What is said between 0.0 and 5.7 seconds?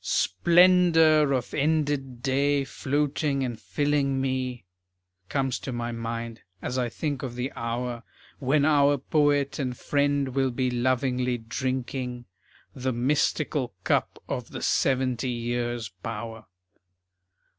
"Splendor of ended day floating and filling me,"[B] Comes